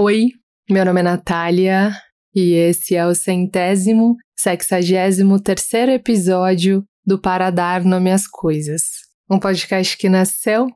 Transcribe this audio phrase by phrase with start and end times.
[0.00, 0.28] Oi,
[0.70, 1.90] meu nome é Natália
[2.32, 8.84] e esse é o centésimo, sexagésimo terceiro episódio do Para Dar Nome às Coisas.
[9.28, 10.68] Um podcast que nasceu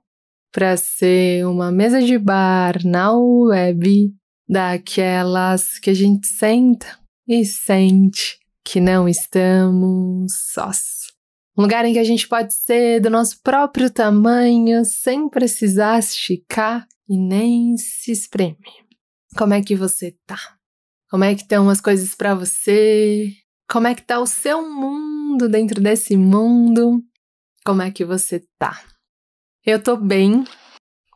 [0.51, 4.13] para ser uma mesa de bar na web
[4.49, 6.99] daquelas que a gente senta
[7.29, 11.13] e sente que não estamos sós.
[11.57, 16.89] Um lugar em que a gente pode ser do nosso próprio tamanho sem precisar esticar
[17.09, 18.83] e nem se espremer.
[19.37, 20.39] Como é que você tá?
[21.11, 23.33] Como é que estão as coisas para você?
[23.71, 27.03] Como é que tá o seu mundo dentro desse mundo?
[27.65, 28.83] Como é que você tá?
[29.65, 30.45] Eu tô bem,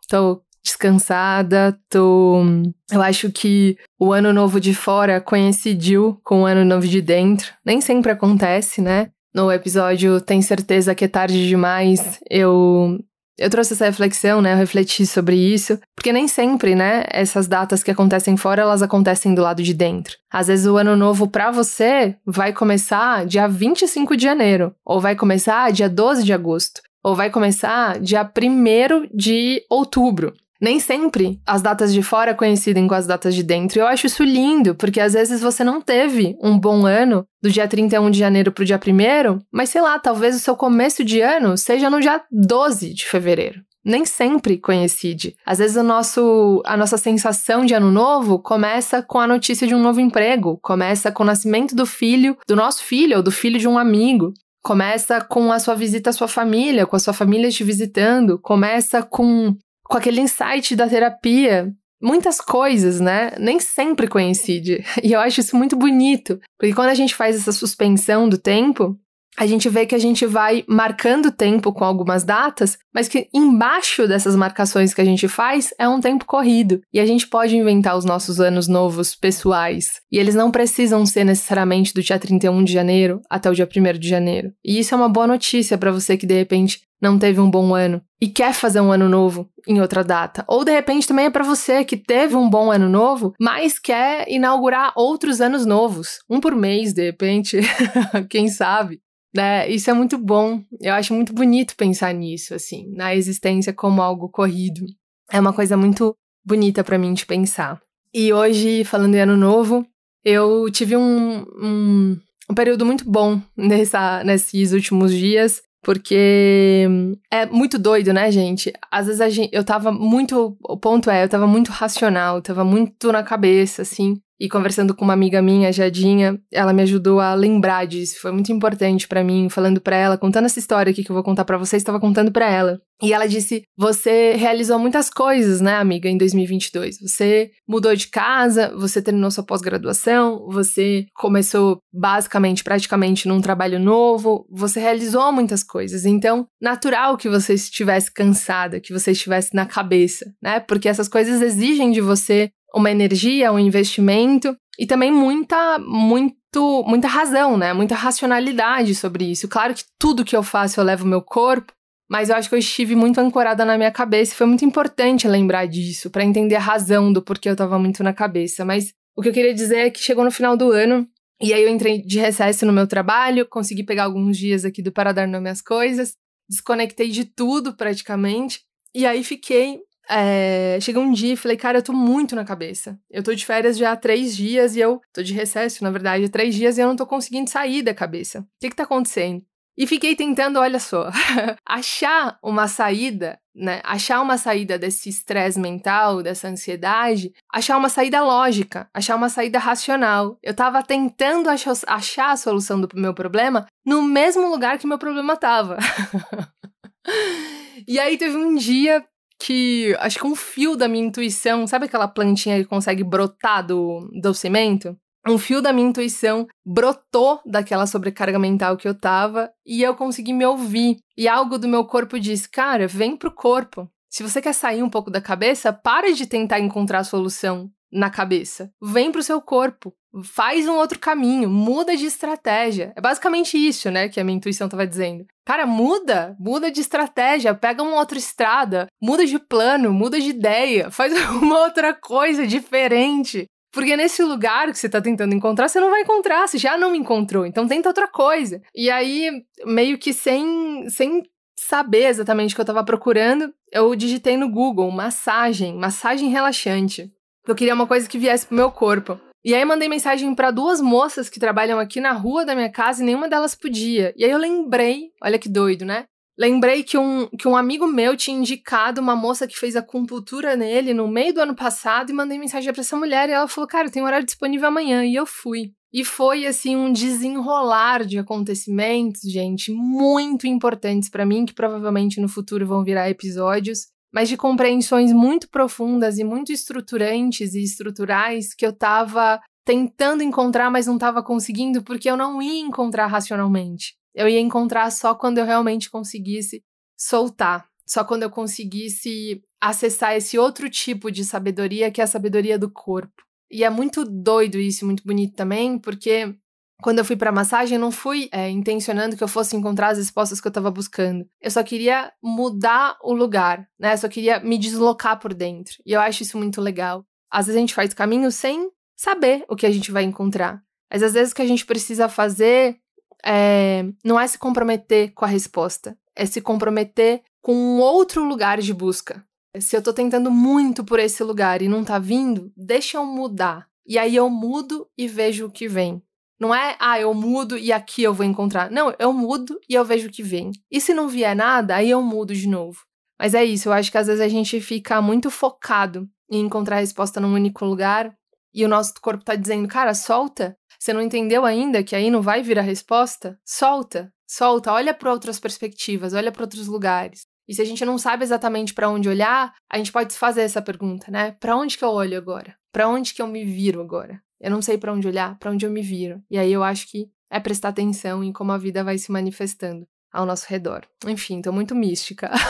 [0.08, 2.42] tô descansada, tô.
[2.90, 7.52] Eu acho que o ano novo de fora coincidiu com o ano novo de dentro.
[7.64, 9.10] Nem sempre acontece, né?
[9.34, 12.98] No episódio Tem Certeza que é Tarde Demais, eu
[13.38, 14.52] eu trouxe essa reflexão, né?
[14.52, 19.34] Eu refleti sobre isso, porque nem sempre, né, essas datas que acontecem fora, elas acontecem
[19.34, 20.16] do lado de dentro.
[20.32, 25.14] Às vezes o ano novo para você vai começar dia 25 de janeiro, ou vai
[25.14, 30.34] começar dia 12 de agosto, ou vai começar dia 1 de outubro.
[30.60, 33.78] Nem sempre as datas de fora coincidem com as datas de dentro.
[33.78, 37.50] E eu acho isso lindo, porque às vezes você não teve um bom ano do
[37.50, 41.04] dia 31 de janeiro para o dia 1, mas sei lá, talvez o seu começo
[41.04, 43.60] de ano seja no dia 12 de fevereiro.
[43.84, 45.36] Nem sempre coincide.
[45.46, 49.76] Às vezes o nosso, a nossa sensação de ano novo começa com a notícia de
[49.76, 53.60] um novo emprego, começa com o nascimento do filho, do nosso filho ou do filho
[53.60, 54.32] de um amigo.
[54.60, 59.00] Começa com a sua visita à sua família, com a sua família te visitando, começa
[59.00, 59.56] com
[59.88, 61.72] com aquele insight da terapia.
[62.00, 63.32] Muitas coisas, né?
[63.38, 64.84] Nem sempre coincide.
[65.02, 68.98] E eu acho isso muito bonito, porque quando a gente faz essa suspensão do tempo,
[69.36, 74.08] a gente vê que a gente vai marcando tempo com algumas datas, mas que embaixo
[74.08, 76.80] dessas marcações que a gente faz é um tempo corrido.
[76.92, 80.00] E a gente pode inventar os nossos anos novos pessoais.
[80.10, 83.98] E eles não precisam ser necessariamente do dia 31 de janeiro até o dia 1
[83.98, 84.52] de janeiro.
[84.64, 87.74] E isso é uma boa notícia para você que de repente não teve um bom
[87.74, 90.44] ano e quer fazer um ano novo em outra data.
[90.48, 94.26] Ou de repente também é para você que teve um bom ano novo, mas quer
[94.28, 97.60] inaugurar outros anos novos, um por mês, de repente,
[98.30, 99.00] quem sabe.
[99.36, 99.68] Né?
[99.68, 100.62] Isso é muito bom.
[100.80, 104.86] Eu acho muito bonito pensar nisso, assim, na existência como algo corrido.
[105.30, 107.80] É uma coisa muito bonita para mim de pensar.
[108.14, 109.86] E hoje, falando em ano novo,
[110.24, 112.18] eu tive um, um,
[112.50, 116.88] um período muito bom nessa, nesses últimos dias porque
[117.30, 118.72] é muito doido, né, gente?
[118.90, 120.58] Às vezes gente, eu tava muito.
[120.60, 124.20] O ponto é, eu tava muito racional, tava muito na cabeça, assim.
[124.38, 128.20] E conversando com uma amiga minha, Jadinha, ela me ajudou a lembrar disso.
[128.20, 131.24] Foi muito importante para mim, falando para ela, contando essa história aqui que eu vou
[131.24, 132.78] contar para vocês, estava contando para ela.
[133.02, 136.98] E ela disse: "Você realizou muitas coisas, né, amiga, em 2022.
[137.00, 144.46] Você mudou de casa, você terminou sua pós-graduação, você começou basicamente, praticamente num trabalho novo,
[144.50, 146.04] você realizou muitas coisas.
[146.04, 150.60] Então, natural que você estivesse cansada, que você estivesse na cabeça, né?
[150.60, 157.08] Porque essas coisas exigem de você uma energia, um investimento e também muita, muito, muita
[157.08, 157.72] razão, né?
[157.72, 159.48] Muita racionalidade sobre isso.
[159.48, 161.72] Claro que tudo que eu faço eu levo meu corpo,
[162.08, 165.26] mas eu acho que eu estive muito ancorada na minha cabeça e foi muito importante
[165.26, 168.62] lembrar disso para entender a razão do porquê eu estava muito na cabeça.
[168.62, 171.08] Mas o que eu queria dizer é que chegou no final do ano
[171.40, 174.92] e aí eu entrei de recesso no meu trabalho, consegui pegar alguns dias aqui do
[174.92, 176.14] para dar nome às coisas,
[176.48, 178.60] desconectei de tudo praticamente
[178.94, 182.98] e aí fiquei é, um dia e falei, cara, eu tô muito na cabeça.
[183.10, 186.24] Eu tô de férias já há três dias e eu tô de recesso, na verdade,
[186.24, 188.40] há três dias e eu não tô conseguindo sair da cabeça.
[188.40, 189.44] O que que tá acontecendo?
[189.78, 191.10] E fiquei tentando, olha só,
[191.66, 193.82] achar uma saída, né?
[193.84, 199.58] Achar uma saída desse estresse mental, dessa ansiedade, achar uma saída lógica, achar uma saída
[199.58, 200.38] racional.
[200.42, 205.36] Eu tava tentando achar a solução do meu problema no mesmo lugar que meu problema
[205.36, 205.76] tava.
[207.86, 209.04] e aí teve um dia
[209.38, 214.08] que acho que um fio da minha intuição, sabe aquela plantinha que consegue brotar do,
[214.20, 214.96] do cimento?
[215.28, 220.32] Um fio da minha intuição brotou daquela sobrecarga mental que eu tava e eu consegui
[220.32, 220.98] me ouvir.
[221.16, 223.90] E algo do meu corpo disse: Cara, vem pro corpo.
[224.08, 228.08] Se você quer sair um pouco da cabeça, pare de tentar encontrar a solução na
[228.08, 228.70] cabeça.
[228.80, 229.92] Vem pro seu corpo.
[230.24, 232.92] Faz um outro caminho, muda de estratégia.
[232.96, 235.26] É basicamente isso, né, que a minha intuição estava dizendo.
[235.44, 240.90] Cara, muda, muda de estratégia, pega uma outra estrada, muda de plano, muda de ideia,
[240.92, 243.46] faz uma outra coisa diferente.
[243.72, 246.94] Porque nesse lugar que você tá tentando encontrar, você não vai encontrar, você já não
[246.94, 248.62] encontrou, então tenta outra coisa.
[248.74, 249.30] E aí,
[249.66, 251.22] meio que sem, sem
[251.58, 257.12] saber exatamente o que eu tava procurando, eu digitei no Google massagem, massagem relaxante.
[257.46, 259.20] Eu queria uma coisa que viesse pro meu corpo.
[259.46, 263.00] E aí mandei mensagem para duas moças que trabalham aqui na rua da minha casa
[263.00, 264.12] e nenhuma delas podia.
[264.16, 266.06] E aí eu lembrei, olha que doido, né?
[266.36, 270.92] Lembrei que um, que um amigo meu tinha indicado uma moça que fez acupuntura nele
[270.92, 273.88] no meio do ano passado e mandei mensagem para essa mulher e ela falou: "Cara,
[273.88, 275.04] tem horário disponível amanhã".
[275.04, 275.70] E eu fui.
[275.92, 282.28] E foi assim um desenrolar de acontecimentos, gente, muito importantes para mim que provavelmente no
[282.28, 288.64] futuro vão virar episódios mas de compreensões muito profundas e muito estruturantes e estruturais que
[288.64, 293.94] eu estava tentando encontrar, mas não estava conseguindo porque eu não ia encontrar racionalmente.
[294.14, 296.62] Eu ia encontrar só quando eu realmente conseguisse
[296.96, 302.58] soltar, só quando eu conseguisse acessar esse outro tipo de sabedoria que é a sabedoria
[302.58, 303.22] do corpo.
[303.50, 306.34] E é muito doido isso, muito bonito também, porque
[306.82, 310.40] quando eu fui para massagem, não fui é, intencionando que eu fosse encontrar as respostas
[310.40, 311.26] que eu estava buscando.
[311.40, 313.94] Eu só queria mudar o lugar, né?
[313.94, 315.76] Eu só queria me deslocar por dentro.
[315.86, 317.04] E eu acho isso muito legal.
[317.30, 320.62] Às vezes a gente faz caminho sem saber o que a gente vai encontrar.
[320.92, 322.78] Mas às vezes o que a gente precisa fazer
[323.24, 328.60] é, não é se comprometer com a resposta, é se comprometer com um outro lugar
[328.60, 329.24] de busca.
[329.58, 333.66] Se eu tô tentando muito por esse lugar e não tá vindo, deixa eu mudar.
[333.86, 336.02] E aí eu mudo e vejo o que vem.
[336.38, 338.70] Não é, ah, eu mudo e aqui eu vou encontrar.
[338.70, 340.50] Não, eu mudo e eu vejo o que vem.
[340.70, 342.80] E se não vier nada, aí eu mudo de novo.
[343.18, 346.76] Mas é isso, eu acho que às vezes a gente fica muito focado em encontrar
[346.76, 348.14] a resposta num único lugar
[348.52, 350.56] e o nosso corpo tá dizendo, cara, solta.
[350.78, 353.38] Você não entendeu ainda que aí não vai vir a resposta?
[353.44, 357.26] Solta, solta, olha para outras perspectivas, olha para outros lugares.
[357.48, 360.60] E se a gente não sabe exatamente para onde olhar, a gente pode fazer essa
[360.60, 361.32] pergunta, né?
[361.40, 362.56] Para onde que eu olho agora?
[362.72, 364.20] Para onde que eu me viro agora?
[364.40, 366.22] Eu não sei para onde olhar, para onde eu me viro.
[366.30, 369.86] E aí eu acho que é prestar atenção em como a vida vai se manifestando
[370.12, 370.82] ao nosso redor.
[371.06, 372.30] Enfim, tô muito mística.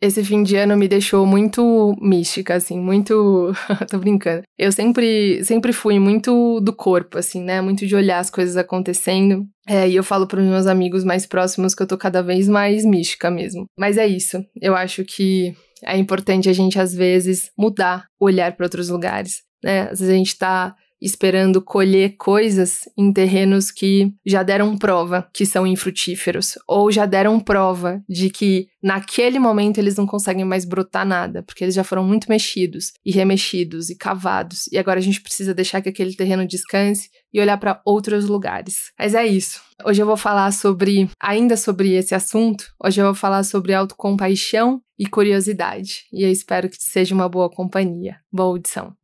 [0.00, 3.52] Esse fim de ano me deixou muito mística, assim, muito.
[3.88, 4.42] tô brincando.
[4.58, 7.62] Eu sempre, sempre fui muito do corpo, assim, né?
[7.62, 9.46] Muito de olhar as coisas acontecendo.
[9.66, 12.48] É, e eu falo para os meus amigos mais próximos que eu tô cada vez
[12.48, 13.64] mais mística mesmo.
[13.78, 14.44] Mas é isso.
[14.60, 19.42] Eu acho que é importante a gente, às vezes, mudar o olhar para outros lugares
[19.64, 19.88] né?
[19.90, 25.44] Às vezes a gente está esperando colher coisas em terrenos que já deram prova que
[25.44, 31.06] são infrutíferos, ou já deram prova de que naquele momento eles não conseguem mais brotar
[31.06, 35.20] nada, porque eles já foram muito mexidos e remexidos e cavados, e agora a gente
[35.20, 38.92] precisa deixar que aquele terreno descanse e olhar para outros lugares.
[38.98, 39.60] Mas é isso.
[39.84, 44.80] Hoje eu vou falar sobre, ainda sobre esse assunto, hoje eu vou falar sobre autocompaixão
[44.98, 48.16] e curiosidade, e eu espero que seja uma boa companhia.
[48.32, 48.94] Boa audição.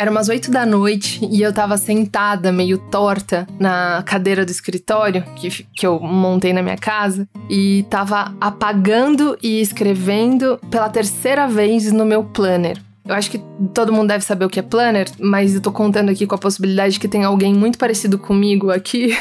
[0.00, 5.22] Era umas oito da noite e eu tava sentada, meio torta, na cadeira do escritório
[5.36, 11.92] que, que eu montei na minha casa e tava apagando e escrevendo pela terceira vez
[11.92, 12.78] no meu planner.
[13.06, 13.42] Eu acho que
[13.74, 16.38] todo mundo deve saber o que é planner, mas eu tô contando aqui com a
[16.38, 19.14] possibilidade de que tem alguém muito parecido comigo aqui.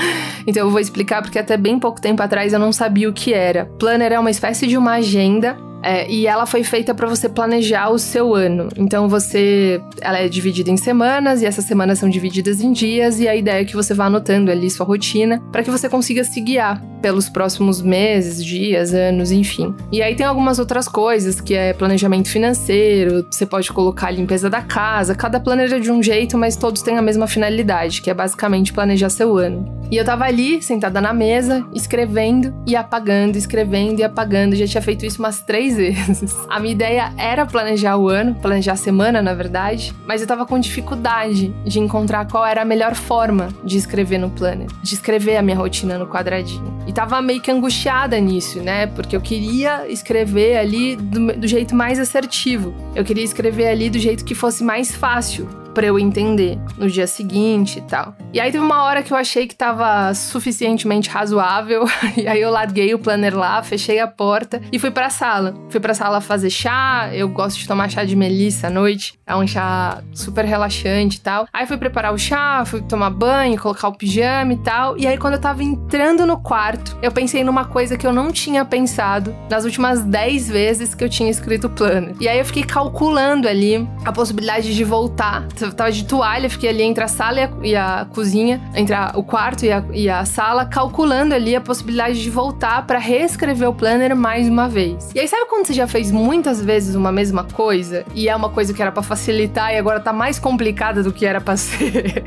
[0.46, 3.32] então eu vou explicar porque até bem pouco tempo atrás eu não sabia o que
[3.32, 3.64] era.
[3.78, 7.90] Planner é uma espécie de uma agenda é, e ela foi feita para você planejar
[7.90, 8.68] o seu ano.
[8.76, 13.28] Então você, ela é dividida em semanas e essas semanas são divididas em dias e
[13.28, 16.40] a ideia é que você vá anotando ali sua rotina para que você consiga se
[16.40, 19.74] guiar pelos próximos meses, dias, anos, enfim.
[19.92, 24.50] E aí tem algumas outras coisas que é planejamento financeiro, você pode colocar a limpeza
[24.50, 28.10] da casa, cada planner é de um jeito, mas todos têm a mesma finalidade, que
[28.10, 29.76] é basicamente planejar seu ano.
[29.90, 34.56] E eu tava ali, sentada na mesa, escrevendo e apagando, escrevendo e apagando.
[34.56, 35.75] Já tinha feito isso umas três
[36.06, 36.36] vezes.
[36.48, 40.46] A minha ideia era planejar o ano, planejar a semana, na verdade, mas eu tava
[40.46, 45.36] com dificuldade de encontrar qual era a melhor forma de escrever no planner, de escrever
[45.36, 46.76] a minha rotina no quadradinho.
[46.86, 48.86] E tava meio que angustiada nisso, né?
[48.86, 52.74] Porque eu queria escrever ali do, do jeito mais assertivo.
[52.94, 57.06] Eu queria escrever ali do jeito que fosse mais fácil para eu entender no dia
[57.06, 58.16] seguinte e tal.
[58.32, 61.84] E aí teve uma hora que eu achei que tava suficientemente razoável,
[62.16, 65.52] e aí eu larguei o planner lá, fechei a porta e fui pra sala.
[65.68, 69.36] Fui pra sala fazer chá, eu gosto de tomar chá de melissa à noite, é
[69.36, 71.46] um chá super relaxante e tal.
[71.52, 74.96] Aí fui preparar o chá, fui tomar banho, colocar o pijama e tal.
[74.96, 78.32] E aí quando eu tava entrando no quarto, eu pensei numa coisa que eu não
[78.32, 82.14] tinha pensado nas últimas 10 vezes que eu tinha escrito o planner.
[82.18, 86.68] E aí eu fiquei calculando ali a possibilidade de voltar eu tava de toalha, fiquei
[86.70, 89.84] ali entre a sala e a, e a cozinha, entre a, o quarto e a,
[89.92, 94.68] e a, sala, calculando ali a possibilidade de voltar para reescrever o planner mais uma
[94.68, 95.10] vez.
[95.14, 98.48] E aí, sabe quando você já fez muitas vezes uma mesma coisa e é uma
[98.48, 102.24] coisa que era para facilitar e agora tá mais complicada do que era pra ser?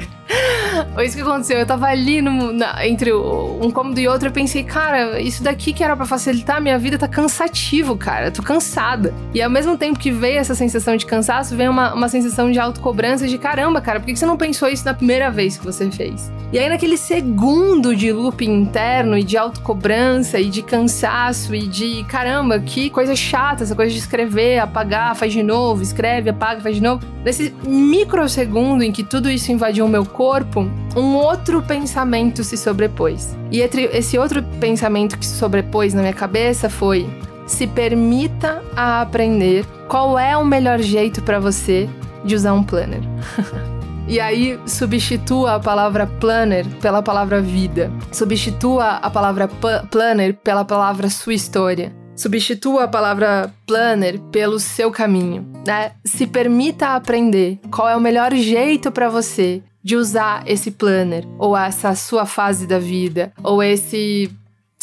[0.94, 1.58] Foi isso que aconteceu.
[1.58, 5.74] Eu tava ali no, na, entre um cômodo e outro, eu pensei, cara, isso daqui
[5.74, 8.28] que era para facilitar a minha vida tá cansativo, cara.
[8.28, 9.14] Eu tô cansada.
[9.34, 12.60] E ao mesmo tempo que veio essa sensação de cansaço, veio uma, uma sensação de
[12.60, 15.90] autocobrança de caramba, cara, por que você não pensou isso na primeira vez que você
[15.90, 16.32] fez?
[16.52, 22.04] E aí, naquele segundo de loop interno e de autocobrança e de cansaço e de
[22.06, 26.76] caramba, que coisa chata, essa coisa de escrever, apagar, faz de novo, escreve, apaga, faz
[26.76, 27.06] de novo.
[27.24, 33.38] Nesse microsegundo em que tudo isso invadiu o meu corpo, um outro pensamento se sobrepôs.
[33.52, 37.08] E esse outro pensamento que se sobrepôs na minha cabeça foi:
[37.46, 41.90] se permita a aprender qual é o melhor jeito para você
[42.24, 43.02] de usar um planner.
[44.10, 47.92] E aí substitua a palavra planner pela palavra vida.
[48.12, 49.48] Substitua a palavra
[49.92, 51.96] planner pela palavra sua história.
[52.16, 55.92] Substitua a palavra planner pelo seu caminho, né?
[56.04, 61.56] Se permita aprender qual é o melhor jeito para você de usar esse planner, ou
[61.56, 64.30] essa sua fase da vida, ou esse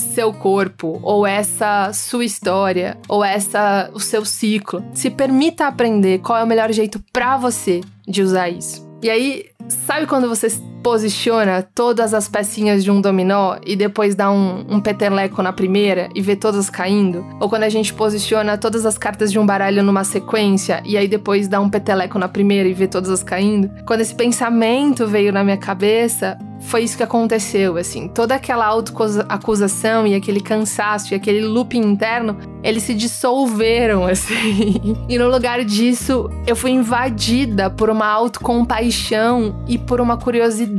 [0.00, 4.84] seu corpo, ou essa sua história, ou essa o seu ciclo.
[4.92, 8.86] Se permita aprender qual é o melhor jeito para você de usar isso.
[9.02, 10.48] E aí, sabe quando você
[10.86, 16.08] posiciona todas as pecinhas de um dominó e depois dá um, um peteleco na primeira
[16.14, 17.26] e vê todas caindo?
[17.40, 21.08] Ou quando a gente posiciona todas as cartas de um baralho numa sequência e aí
[21.08, 23.68] depois dá um peteleco na primeira e vê todas as caindo?
[23.84, 28.08] Quando esse pensamento veio na minha cabeça, foi isso que aconteceu, assim.
[28.08, 34.96] Toda aquela autoacusação e aquele cansaço e aquele loop interno, eles se dissolveram, assim.
[35.08, 40.75] e no lugar disso, eu fui invadida por uma autocompaixão e por uma curiosidade.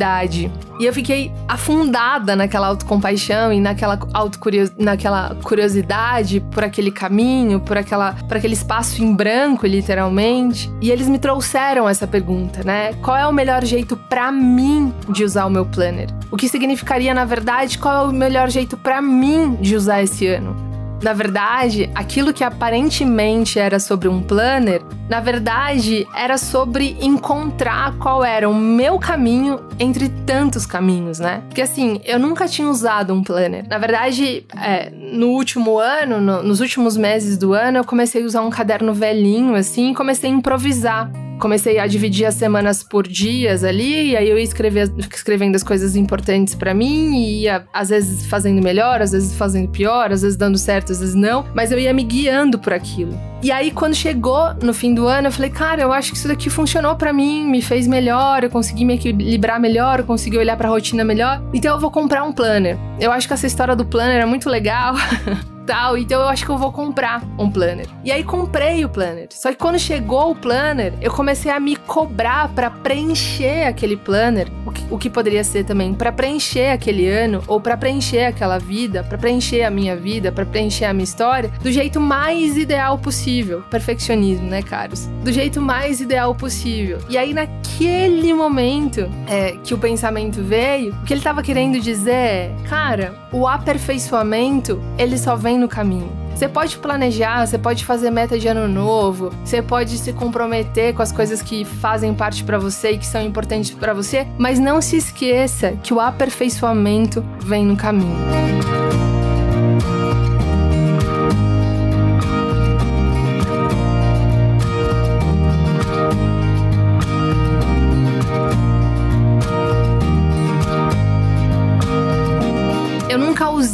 [0.80, 7.78] E eu fiquei afundada naquela autocompaixão e naquela, autocurios, naquela curiosidade por aquele caminho, por,
[7.78, 10.72] aquela, por aquele espaço em branco, literalmente.
[10.80, 12.94] E eles me trouxeram essa pergunta, né?
[13.02, 16.10] Qual é o melhor jeito para mim de usar o meu planner?
[16.30, 20.28] O que significaria, na verdade, qual é o melhor jeito para mim de usar esse
[20.28, 20.67] ano?
[21.02, 28.24] Na verdade, aquilo que aparentemente era sobre um planner, na verdade era sobre encontrar qual
[28.24, 31.44] era o meu caminho entre tantos caminhos, né?
[31.48, 33.66] Porque assim, eu nunca tinha usado um planner.
[33.70, 38.26] Na verdade, é, no último ano, no, nos últimos meses do ano, eu comecei a
[38.26, 43.08] usar um caderno velhinho assim e comecei a improvisar comecei a dividir as semanas por
[43.08, 47.66] dias ali, e aí eu ia escrever, escrevendo as coisas importantes para mim, e ia
[47.74, 51.46] às vezes fazendo melhor, às vezes fazendo pior, às vezes dando certo, às vezes não,
[51.54, 53.18] mas eu ia me guiando por aquilo.
[53.42, 56.28] E aí, quando chegou no fim do ano, eu falei, cara, eu acho que isso
[56.28, 60.58] daqui funcionou para mim, me fez melhor, eu consegui me equilibrar melhor, eu consegui olhar
[60.58, 62.78] pra rotina melhor, então eu vou comprar um planner.
[63.00, 64.96] Eu acho que essa história do planner é muito legal.
[65.68, 67.88] tal, então eu acho que eu vou comprar um planner.
[68.04, 69.28] E aí comprei o planner.
[69.32, 74.48] Só que quando chegou o planner, eu comecei a me cobrar para preencher aquele planner,
[74.66, 78.58] o que, o que poderia ser também para preencher aquele ano ou para preencher aquela
[78.58, 82.98] vida, para preencher a minha vida, para preencher a minha história do jeito mais ideal
[82.98, 83.62] possível.
[83.70, 85.08] Perfeccionismo, né, caros?
[85.24, 87.00] Do jeito mais ideal possível.
[87.10, 92.14] E aí naquele momento é, que o pensamento veio, o que ele tava querendo dizer
[92.14, 96.10] é, cara, o aperfeiçoamento ele só vem no caminho.
[96.36, 101.02] Você pode planejar, você pode fazer meta de ano novo, você pode se comprometer com
[101.02, 104.82] as coisas que fazem parte para você e que são importantes para você, mas não
[104.82, 108.16] se esqueça que o aperfeiçoamento vem no caminho.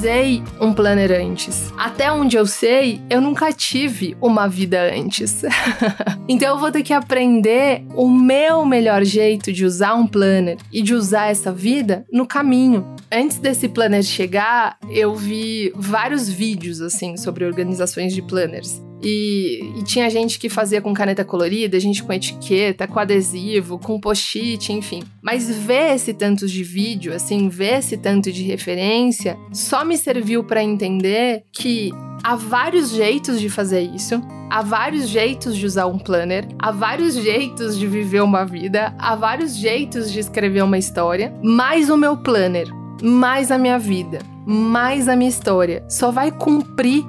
[0.04, 1.72] Usei um planner antes.
[1.78, 5.44] Até onde eu sei, eu nunca tive uma vida antes.
[6.28, 10.82] então eu vou ter que aprender o meu melhor jeito de usar um planner e
[10.82, 12.86] de usar essa vida no caminho.
[13.10, 18.82] Antes desse planner chegar, eu vi vários vídeos assim sobre organizações de planners.
[19.04, 24.00] E, e, tinha gente que fazia com caneta colorida, gente com etiqueta, com adesivo, com
[24.00, 25.04] post-it, enfim.
[25.22, 30.44] Mas ver esse tanto de vídeo, assim, ver esse tanto de referência, só me serviu
[30.44, 31.92] para entender que
[32.24, 34.22] há vários jeitos de fazer isso.
[34.50, 39.16] Há vários jeitos de usar um planner, há vários jeitos de viver uma vida, há
[39.16, 42.68] vários jeitos de escrever uma história, mais o meu planner,
[43.02, 47.04] mais a minha vida, mais a minha história só vai cumprir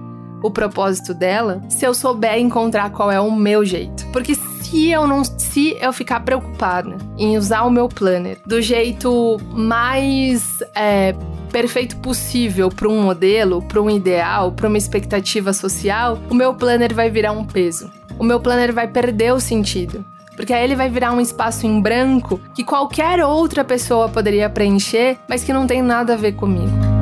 [0.45, 4.07] o propósito dela se eu souber encontrar qual é o meu jeito.
[4.13, 9.39] Porque se eu não se eu ficar preocupada em usar o meu planner do jeito
[9.51, 11.15] mais é,
[11.51, 16.95] perfeito possível para um modelo, para um ideal, para uma expectativa social, o meu planner
[16.95, 17.91] vai virar um peso.
[18.19, 20.05] O meu planner vai perder o sentido.
[20.37, 25.17] porque aí ele vai virar um espaço em branco que qualquer outra pessoa poderia preencher,
[25.29, 26.94] mas que não tem nada a ver comigo.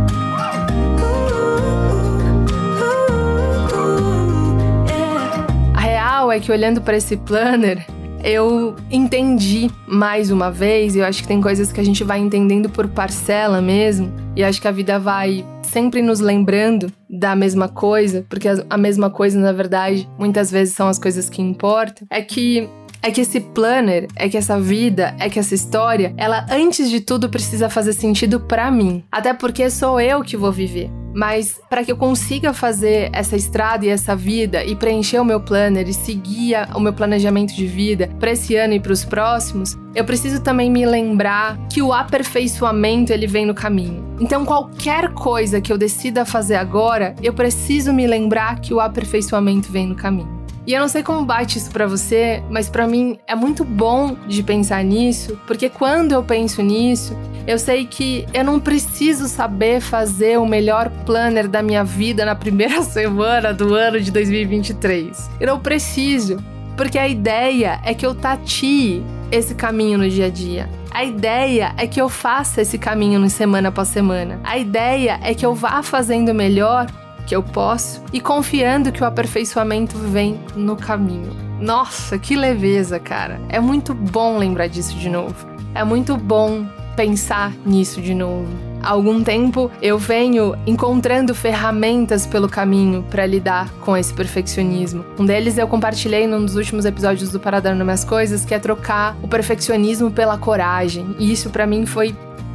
[6.33, 7.87] É que olhando para esse planner,
[8.25, 12.69] eu entendi mais uma vez, eu acho que tem coisas que a gente vai entendendo
[12.69, 18.25] por parcela mesmo, e acho que a vida vai sempre nos lembrando da mesma coisa,
[18.29, 22.69] porque a mesma coisa, na verdade, muitas vezes são as coisas que importam, é que
[23.05, 27.01] é que esse planner, é que essa vida, é que essa história, ela antes de
[27.01, 29.03] tudo precisa fazer sentido para mim.
[29.11, 30.89] Até porque sou eu que vou viver.
[31.14, 35.40] Mas para que eu consiga fazer essa estrada e essa vida e preencher o meu
[35.40, 39.76] planner e seguir o meu planejamento de vida para esse ano e para os próximos,
[39.95, 44.04] eu preciso também me lembrar que o aperfeiçoamento ele vem no caminho.
[44.21, 49.71] Então qualquer coisa que eu decida fazer agora, eu preciso me lembrar que o aperfeiçoamento
[49.71, 50.41] vem no caminho.
[50.66, 54.16] E eu não sei como bate isso para você, mas para mim é muito bom
[54.28, 57.16] de pensar nisso, porque quando eu penso nisso,
[57.47, 62.37] eu sei que eu não preciso saber fazer o melhor planner da minha vida na
[62.37, 65.31] primeira semana do ano de 2023.
[65.40, 66.37] Eu não preciso,
[66.76, 69.02] porque a ideia é que eu tatie
[69.33, 70.69] esse caminho no dia a dia.
[70.92, 74.38] A ideia é que eu faça esse caminho semana após semana.
[74.45, 76.87] A ideia é que eu vá fazendo melhor
[77.26, 81.37] que eu posso e confiando que o aperfeiçoamento vem no caminho.
[81.61, 83.41] Nossa, que leveza, cara.
[83.49, 85.47] É muito bom lembrar disso de novo.
[85.75, 88.49] É muito bom pensar nisso de novo.
[88.83, 95.05] Há algum tempo eu venho encontrando ferramentas pelo caminho para lidar com esse perfeccionismo.
[95.17, 99.17] Um deles eu compartilhei num dos últimos episódios do Paradar Minhas Coisas, que é trocar
[99.23, 101.14] o perfeccionismo pela coragem.
[101.19, 102.14] E isso para mim foi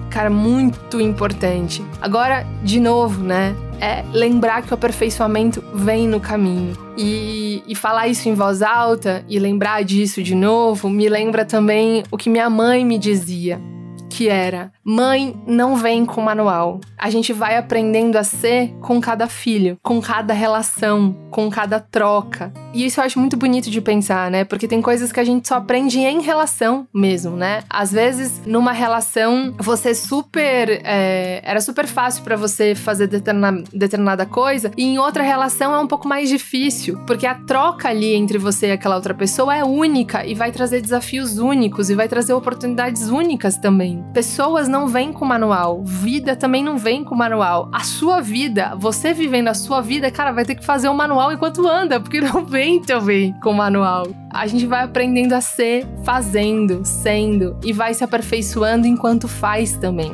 [0.10, 1.84] cara, muito importante.
[2.02, 3.56] Agora, de novo, né?
[3.80, 6.76] É lembrar que o aperfeiçoamento vem no caminho.
[6.98, 12.04] E, e falar isso em voz alta e lembrar disso de novo me lembra também
[12.10, 13.62] o que minha mãe me dizia
[14.18, 16.82] que era: mãe não vem com manual.
[16.98, 22.52] A gente vai aprendendo a ser com cada filho, com cada relação, com cada troca.
[22.78, 24.44] E isso eu acho muito bonito de pensar, né?
[24.44, 27.64] Porque tem coisas que a gente só aprende em relação mesmo, né?
[27.68, 30.80] Às vezes, numa relação, você super.
[30.84, 35.80] É, era super fácil para você fazer determinada, determinada coisa, e em outra relação é
[35.80, 39.64] um pouco mais difícil, porque a troca ali entre você e aquela outra pessoa é
[39.64, 44.06] única e vai trazer desafios únicos e vai trazer oportunidades únicas também.
[44.14, 47.72] Pessoas não vêm com manual, vida também não vem com manual.
[47.74, 51.32] A sua vida, você vivendo a sua vida, cara, vai ter que fazer um manual
[51.32, 54.08] enquanto anda, porque não vem também com manual.
[54.30, 60.12] A gente vai aprendendo a ser fazendo, sendo e vai se aperfeiçoando enquanto faz também.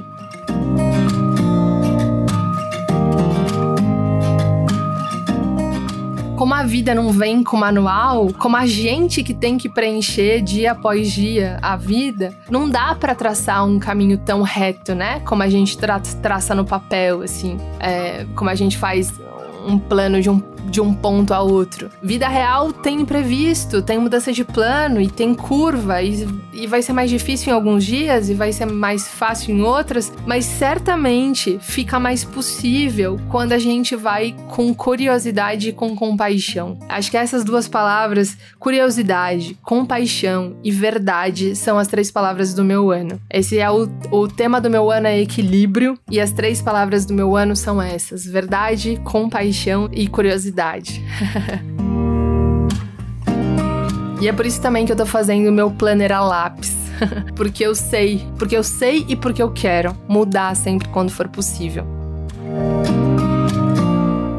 [6.43, 10.73] como a vida não vem com manual, como a gente que tem que preencher dia
[10.73, 15.21] após dia a vida, não dá para traçar um caminho tão reto, né?
[15.21, 19.13] Como a gente tra traça no papel, assim, é, como a gente faz
[19.65, 21.89] um plano de um de um ponto a outro.
[22.01, 26.93] Vida real tem imprevisto, tem mudança de plano e tem curva, e, e vai ser
[26.93, 31.99] mais difícil em alguns dias e vai ser mais fácil em outras, mas certamente fica
[31.99, 36.79] mais possível quando a gente vai com curiosidade e com compaixão.
[36.87, 42.89] Acho que essas duas palavras, curiosidade, compaixão e verdade, são as três palavras do meu
[42.89, 43.19] ano.
[43.29, 47.13] Esse é o, o tema do meu ano é equilíbrio, e as três palavras do
[47.13, 49.52] meu ano são essas: verdade, compaixão
[49.91, 51.01] e curiosidade curiosidade.
[54.21, 56.75] e é por isso também que eu tô fazendo o meu planner a lápis.
[57.35, 61.85] porque eu sei, porque eu sei e porque eu quero mudar sempre quando for possível.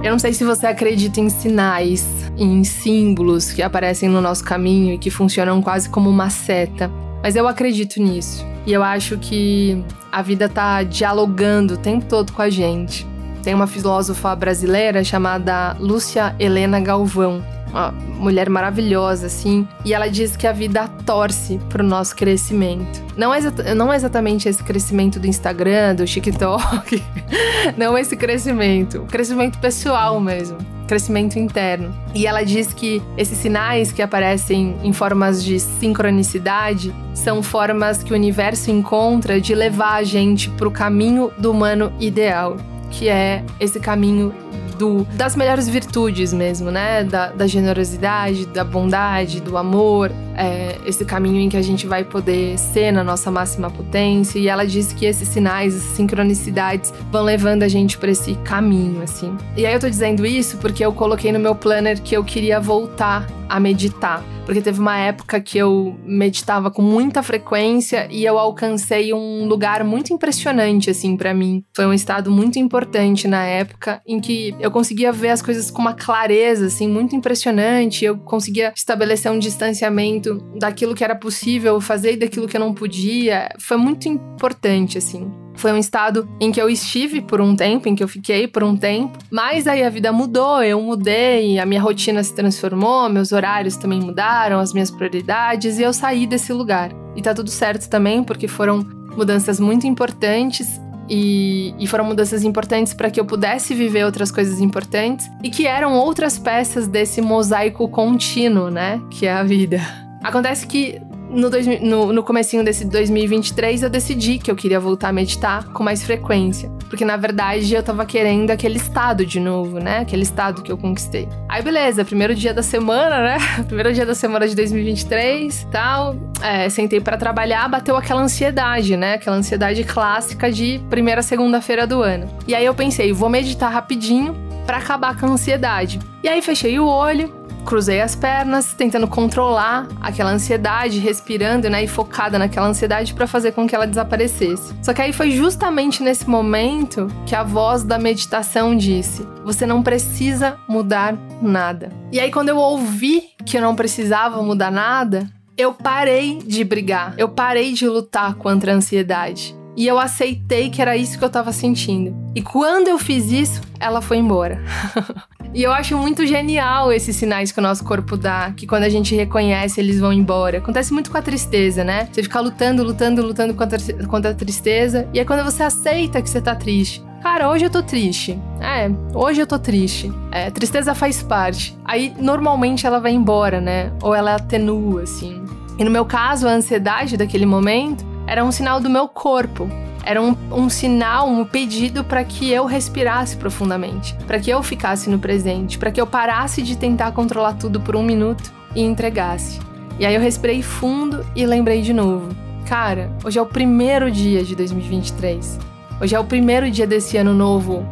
[0.02, 4.94] Eu não sei se você acredita em sinais, em símbolos que aparecem no nosso caminho
[4.94, 6.90] e que funcionam quase como uma seta,
[7.22, 8.44] mas eu acredito nisso.
[8.66, 13.06] E eu acho que a vida tá dialogando o tempo todo com a gente.
[13.44, 20.34] Tem uma filósofa brasileira chamada Lúcia Helena Galvão, uma mulher maravilhosa, assim, e ela diz
[20.34, 23.02] que a vida torce para o nosso crescimento.
[23.14, 23.40] Não, é,
[23.74, 27.02] não é exatamente esse crescimento do Instagram, do TikTok,
[27.76, 30.56] não esse crescimento, o crescimento pessoal mesmo,
[30.88, 31.94] crescimento interno.
[32.14, 38.14] E ela diz que esses sinais que aparecem em formas de sincronicidade são formas que
[38.14, 42.56] o universo encontra de levar a gente para o caminho do humano ideal
[42.98, 44.32] que é esse caminho
[44.78, 47.04] do, das melhores virtudes mesmo, né?
[47.04, 52.04] Da, da generosidade, da bondade, do amor, é, esse caminho em que a gente vai
[52.04, 54.38] poder ser na nossa máxima potência.
[54.38, 59.02] E ela diz que esses sinais, essas sincronicidades vão levando a gente para esse caminho,
[59.02, 59.36] assim.
[59.56, 62.60] E aí eu tô dizendo isso porque eu coloquei no meu planner que eu queria
[62.60, 64.22] voltar a meditar.
[64.44, 69.82] Porque teve uma época que eu meditava com muita frequência e eu alcancei um lugar
[69.84, 71.64] muito impressionante, assim, para mim.
[71.74, 75.80] Foi um estado muito importante na época em que eu conseguia ver as coisas com
[75.80, 78.04] uma clareza, assim, muito impressionante.
[78.04, 80.23] Eu conseguia estabelecer um distanciamento
[80.58, 83.48] daquilo que era possível fazer e daquilo que eu não podia.
[83.58, 85.30] Foi muito importante, assim.
[85.56, 88.64] Foi um estado em que eu estive por um tempo, em que eu fiquei por
[88.64, 93.30] um tempo, mas aí a vida mudou, eu mudei, a minha rotina se transformou, meus
[93.30, 96.90] horários também mudaram, as minhas prioridades e eu saí desse lugar.
[97.14, 98.84] E tá tudo certo também, porque foram
[99.16, 100.66] mudanças muito importantes
[101.08, 105.66] e, e, foram mudanças importantes para que eu pudesse viver outras coisas importantes e que
[105.66, 109.00] eram outras peças desse mosaico contínuo, né?
[109.10, 110.03] Que é a vida.
[110.24, 115.08] Acontece que no, dois, no, no comecinho desse 2023 eu decidi que eu queria voltar
[115.08, 116.70] a meditar com mais frequência.
[116.88, 119.98] Porque na verdade eu tava querendo aquele estado de novo, né?
[119.98, 121.28] Aquele estado que eu conquistei.
[121.48, 123.36] Aí beleza, primeiro dia da semana, né?
[123.66, 126.16] Primeiro dia da semana de 2023 tal.
[126.42, 129.14] É, sentei para trabalhar, bateu aquela ansiedade, né?
[129.14, 132.28] Aquela ansiedade clássica de primeira segunda-feira do ano.
[132.46, 134.34] E aí eu pensei, vou meditar rapidinho
[134.64, 135.98] para acabar com a ansiedade.
[136.22, 141.88] E aí fechei o olho, cruzei as pernas, tentando controlar aquela ansiedade, respirando, né, e
[141.88, 144.74] focada naquela ansiedade para fazer com que ela desaparecesse.
[144.82, 149.82] Só que aí foi justamente nesse momento que a voz da meditação disse: "Você não
[149.82, 151.90] precisa mudar nada".
[152.12, 157.14] E aí quando eu ouvi que eu não precisava mudar nada, eu parei de brigar,
[157.16, 159.54] eu parei de lutar contra a ansiedade.
[159.76, 162.14] E eu aceitei que era isso que eu tava sentindo.
[162.34, 164.62] E quando eu fiz isso, ela foi embora.
[165.54, 168.88] E eu acho muito genial esses sinais que o nosso corpo dá, que quando a
[168.88, 170.58] gente reconhece, eles vão embora.
[170.58, 172.08] Acontece muito com a tristeza, né?
[172.10, 176.28] Você fica lutando, lutando, lutando contra, contra a tristeza, e é quando você aceita que
[176.28, 177.00] você tá triste.
[177.22, 178.36] Cara, hoje eu tô triste.
[178.60, 180.12] É, hoje eu tô triste.
[180.32, 181.78] É, tristeza faz parte.
[181.84, 183.92] Aí, normalmente, ela vai embora, né?
[184.02, 185.40] Ou ela atenua, assim.
[185.78, 189.70] E no meu caso, a ansiedade daquele momento era um sinal do meu corpo
[190.04, 195.08] era um, um sinal, um pedido para que eu respirasse profundamente, para que eu ficasse
[195.08, 199.58] no presente, para que eu parasse de tentar controlar tudo por um minuto e entregasse.
[199.98, 202.28] E aí eu respirei fundo e lembrei de novo.
[202.66, 205.58] Cara, hoje é o primeiro dia de 2023.
[206.00, 207.86] Hoje é o primeiro dia desse ano novo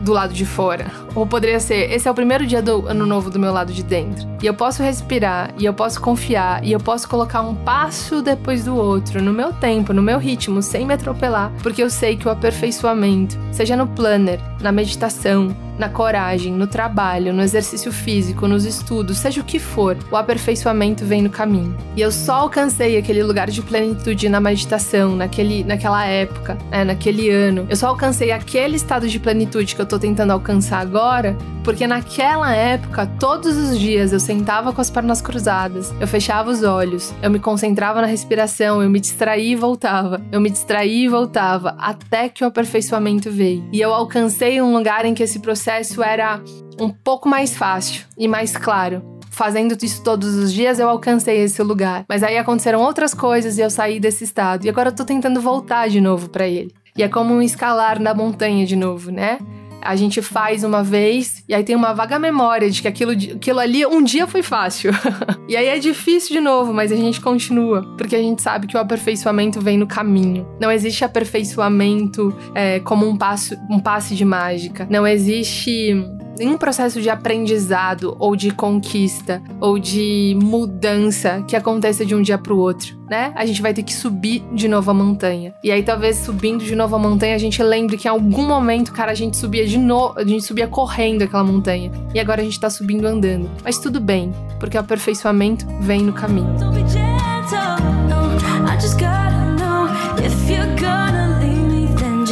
[0.00, 0.90] do lado de fora.
[1.14, 3.82] Ou poderia ser, esse é o primeiro dia do ano novo do meu lado de
[3.82, 4.28] dentro.
[4.42, 8.64] E eu posso respirar, e eu posso confiar, e eu posso colocar um passo depois
[8.64, 12.26] do outro, no meu tempo, no meu ritmo, sem me atropelar, porque eu sei que
[12.26, 18.64] o aperfeiçoamento, seja no planner, na meditação, na coragem, no trabalho, no exercício físico, nos
[18.64, 21.76] estudos, seja o que for, o aperfeiçoamento vem no caminho.
[21.96, 27.30] E eu só alcancei aquele lugar de plenitude na meditação, naquele, naquela época, né, naquele
[27.30, 27.66] ano.
[27.68, 32.54] Eu só alcancei aquele estado de plenitude que eu tô tentando alcançar agora, porque naquela
[32.54, 37.30] época, todos os dias eu sentava com as pernas cruzadas, eu fechava os olhos, eu
[37.30, 42.28] me concentrava na respiração, eu me distraía e voltava, eu me distraía e voltava, até
[42.28, 43.64] que o aperfeiçoamento veio.
[43.72, 46.42] E eu alcancei um lugar em que esse processo processo era
[46.78, 49.02] um pouco mais fácil e mais claro.
[49.30, 52.04] Fazendo isso todos os dias, eu alcancei esse lugar.
[52.06, 54.66] Mas aí aconteceram outras coisas e eu saí desse estado.
[54.66, 56.70] E agora eu tô tentando voltar de novo para ele.
[56.94, 59.38] E é como um escalar na montanha de novo, né?
[59.84, 63.58] A gente faz uma vez e aí tem uma vaga memória de que aquilo, aquilo
[63.60, 64.92] ali um dia foi fácil.
[65.48, 68.76] e aí é difícil de novo, mas a gente continua, porque a gente sabe que
[68.76, 70.46] o aperfeiçoamento vem no caminho.
[70.60, 74.86] Não existe aperfeiçoamento é, como um, passo, um passe de mágica.
[74.90, 75.94] Não existe
[76.38, 82.38] nenhum processo de aprendizado ou de conquista ou de mudança que aconteça de um dia
[82.38, 83.32] para o outro, né?
[83.36, 85.54] A gente vai ter que subir de novo a montanha.
[85.62, 88.92] E aí talvez subindo de novo a montanha a gente lembre que em algum momento,
[88.92, 91.90] cara, a gente subia de novo, a gente subia correndo aquela montanha.
[92.14, 93.50] E agora a gente tá subindo andando.
[93.62, 96.54] Mas tudo bem, porque o aperfeiçoamento vem no caminho.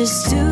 [0.04, 0.51] just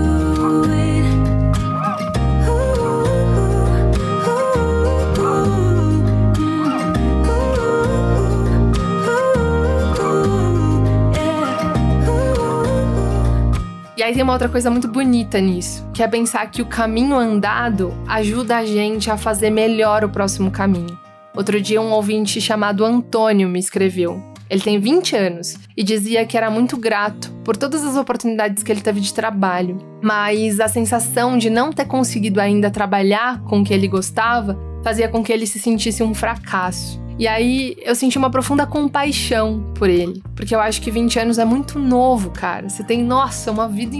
[14.00, 17.14] E aí tem uma outra coisa muito bonita nisso, que é pensar que o caminho
[17.18, 20.98] andado ajuda a gente a fazer melhor o próximo caminho.
[21.36, 24.18] Outro dia, um ouvinte chamado Antônio me escreveu.
[24.48, 28.72] Ele tem 20 anos e dizia que era muito grato por todas as oportunidades que
[28.72, 33.64] ele teve de trabalho, mas a sensação de não ter conseguido ainda trabalhar com o
[33.64, 36.98] que ele gostava fazia com que ele se sentisse um fracasso.
[37.20, 41.38] E aí eu senti uma profunda compaixão por ele, porque eu acho que 20 anos
[41.38, 42.66] é muito novo, cara.
[42.66, 43.94] Você tem, nossa, uma vida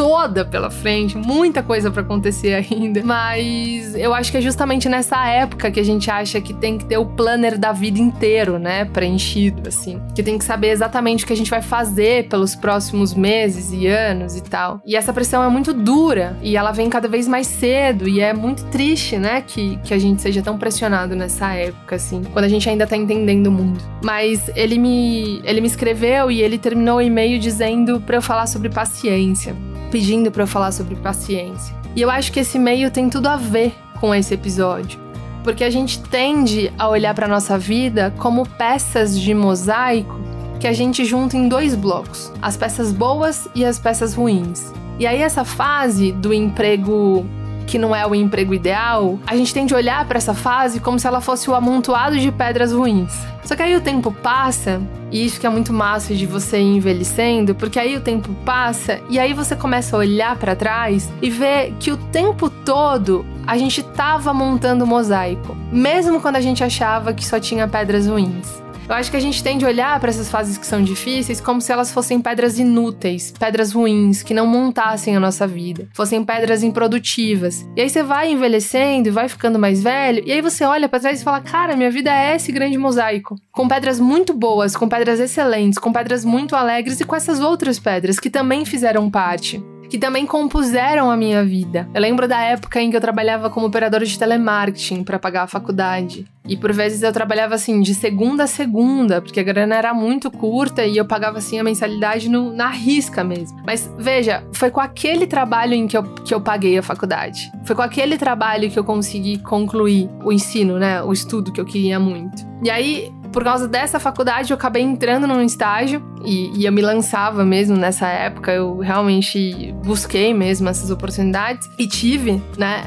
[0.00, 3.02] toda pela frente, muita coisa para acontecer ainda.
[3.04, 6.86] Mas eu acho que é justamente nessa época que a gente acha que tem que
[6.86, 11.26] ter o planner da vida inteiro, né, preenchido assim, que tem que saber exatamente o
[11.26, 14.80] que a gente vai fazer pelos próximos meses e anos e tal.
[14.86, 18.32] E essa pressão é muito dura e ela vem cada vez mais cedo e é
[18.32, 22.48] muito triste, né, que, que a gente seja tão pressionado nessa época assim, quando a
[22.48, 23.78] gente ainda tá entendendo o mundo.
[24.02, 28.46] Mas ele me ele me escreveu e ele terminou o e-mail dizendo para eu falar
[28.46, 29.54] sobre paciência
[29.90, 31.74] pedindo para eu falar sobre paciência.
[31.94, 34.98] E eu acho que esse meio tem tudo a ver com esse episódio,
[35.42, 40.18] porque a gente tende a olhar para nossa vida como peças de mosaico
[40.60, 44.72] que a gente junta em dois blocos, as peças boas e as peças ruins.
[44.98, 47.24] E aí essa fase do emprego
[47.70, 50.98] que não é o emprego ideal, a gente tem de olhar para essa fase como
[50.98, 53.16] se ela fosse o amontoado de pedras ruins.
[53.44, 56.76] Só que aí o tempo passa, e isso que é muito massa de você ir
[56.76, 61.30] envelhecendo, porque aí o tempo passa e aí você começa a olhar para trás e
[61.30, 67.12] ver que o tempo todo a gente tava montando mosaico, mesmo quando a gente achava
[67.12, 68.60] que só tinha pedras ruins.
[68.90, 71.60] Eu acho que a gente tende a olhar para essas fases que são difíceis como
[71.60, 76.64] se elas fossem pedras inúteis, pedras ruins, que não montassem a nossa vida, fossem pedras
[76.64, 77.64] improdutivas.
[77.76, 80.98] E aí você vai envelhecendo e vai ficando mais velho, e aí você olha para
[80.98, 84.88] trás e fala: "Cara, minha vida é esse grande mosaico, com pedras muito boas, com
[84.88, 89.62] pedras excelentes, com pedras muito alegres e com essas outras pedras que também fizeram parte
[89.90, 91.88] que também compuseram a minha vida.
[91.92, 95.46] Eu lembro da época em que eu trabalhava como operadora de telemarketing para pagar a
[95.48, 96.26] faculdade.
[96.48, 100.30] E por vezes eu trabalhava assim de segunda a segunda, porque a grana era muito
[100.30, 103.60] curta e eu pagava assim a mensalidade no, na risca mesmo.
[103.66, 107.50] Mas veja, foi com aquele trabalho em que eu, que eu paguei a faculdade.
[107.64, 111.02] Foi com aquele trabalho que eu consegui concluir o ensino, né?
[111.02, 112.48] O estudo que eu queria muito.
[112.62, 116.82] E aí por causa dessa faculdade, eu acabei entrando num estágio e, e, eu me
[116.82, 118.52] lançava mesmo nessa época.
[118.52, 122.82] Eu realmente busquei mesmo essas oportunidades e tive, né?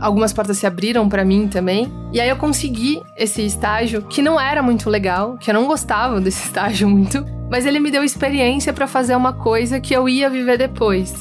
[0.00, 1.92] Algumas portas se abriram para mim também.
[2.12, 6.20] E aí eu consegui esse estágio que não era muito legal, que eu não gostava
[6.20, 10.28] desse estágio muito, mas ele me deu experiência para fazer uma coisa que eu ia
[10.28, 11.14] viver depois.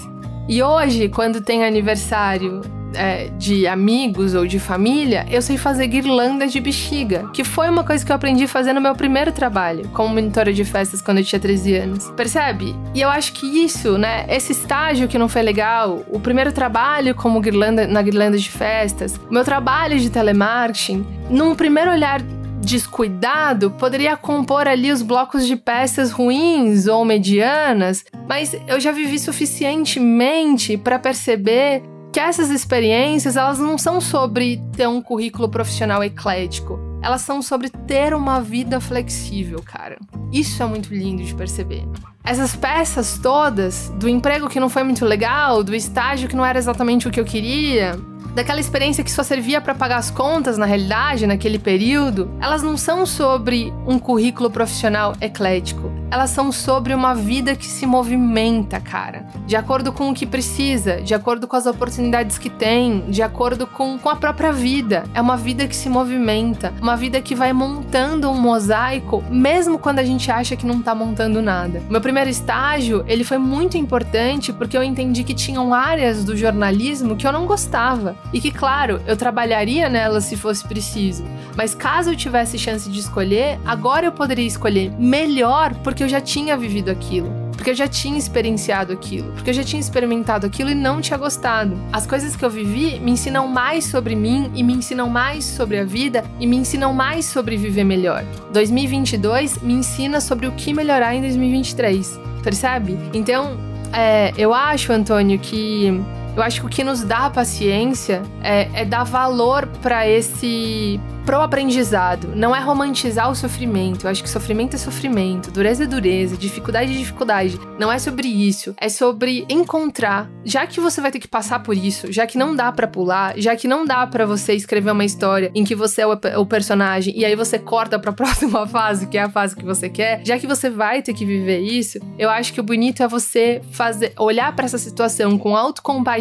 [0.47, 2.61] E hoje, quando tem aniversário
[2.93, 7.83] é, de amigos ou de família, eu sei fazer guirlanda de bexiga, que foi uma
[7.83, 11.19] coisa que eu aprendi a fazer no meu primeiro trabalho, como monitora de festas quando
[11.19, 12.11] eu tinha 13 anos.
[12.11, 12.75] Percebe?
[12.93, 17.15] E eu acho que isso, né, esse estágio que não foi legal, o primeiro trabalho
[17.15, 22.21] como guirlanda, na guirlanda de festas, meu trabalho de telemarketing, num primeiro olhar
[22.61, 29.17] descuidado poderia compor ali os blocos de peças ruins ou medianas, mas eu já vivi
[29.17, 36.79] suficientemente para perceber que essas experiências elas não são sobre ter um currículo profissional eclético.
[37.01, 39.97] Elas são sobre ter uma vida flexível, cara.
[40.31, 41.83] Isso é muito lindo de perceber.
[42.23, 46.59] Essas peças todas, do emprego que não foi muito legal, do estágio que não era
[46.59, 47.97] exatamente o que eu queria,
[48.35, 52.77] daquela experiência que só servia para pagar as contas na realidade, naquele período, elas não
[52.77, 56.00] são sobre um currículo profissional eclético.
[56.11, 59.25] Elas são sobre uma vida que se movimenta, cara.
[59.47, 63.65] De acordo com o que precisa, de acordo com as oportunidades que tem, de acordo
[63.65, 65.05] com, com a própria vida.
[65.13, 69.99] É uma vida que se movimenta, uma vida que vai montando um mosaico, mesmo quando
[69.99, 71.81] a gente acha que não tá montando nada.
[71.89, 77.15] Meu primeiro estágio, ele foi muito importante porque eu entendi que tinham áreas do jornalismo
[77.15, 81.23] que eu não gostava e que, claro, eu trabalharia nelas se fosse preciso.
[81.55, 86.21] Mas caso eu tivesse chance de escolher, agora eu poderia escolher melhor porque eu já
[86.21, 90.71] tinha vivido aquilo porque eu já tinha experienciado aquilo, porque eu já tinha experimentado aquilo
[90.71, 91.77] e não tinha gostado.
[91.93, 95.77] As coisas que eu vivi me ensinam mais sobre mim e me ensinam mais sobre
[95.77, 98.25] a vida e me ensinam mais sobre viver melhor.
[98.51, 102.97] 2022 me ensina sobre o que melhorar em 2023, percebe?
[103.13, 103.55] Então,
[103.93, 106.01] é, eu acho, Antônio, que
[106.35, 111.41] eu acho que o que nos dá paciência é, é dar valor para esse pro
[111.41, 112.29] aprendizado.
[112.35, 114.05] Não é romantizar o sofrimento.
[114.05, 117.59] Eu acho que sofrimento é sofrimento, dureza é dureza, dificuldade é dificuldade.
[117.79, 118.75] Não é sobre isso.
[118.79, 120.29] É sobre encontrar.
[120.43, 123.33] Já que você vai ter que passar por isso, já que não dá para pular,
[123.37, 126.45] já que não dá para você escrever uma história em que você é o, o
[126.45, 129.89] personagem e aí você corta para a próxima fase, que é a fase que você
[129.89, 133.07] quer, já que você vai ter que viver isso, eu acho que o bonito é
[133.07, 136.20] você fazer olhar para essa situação com autocompaixão